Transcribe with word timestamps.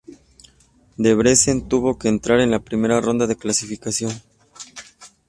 Debrecen 0.97 1.67
tuvo 1.67 1.99
que 1.99 2.07
entrar 2.07 2.39
en 2.39 2.49
la 2.49 2.57
primera 2.57 2.99
ronda 3.01 3.27
de 3.27 3.35
clasificación. 3.37 4.11